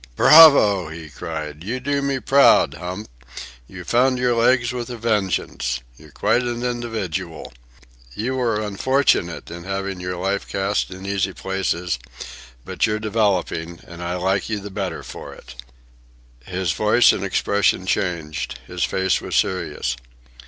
[0.15, 1.63] "Bravo!" he cried.
[1.63, 3.07] "You do me proud, Hump!
[3.67, 5.79] You've found your legs with a vengeance.
[5.95, 7.53] You're quite an individual.
[8.15, 11.99] You were unfortunate in having your life cast in easy places,
[12.65, 15.53] but you're developing, and I like you the better for it."
[16.47, 18.57] His voice and expression changed.
[18.65, 19.95] His face was serious.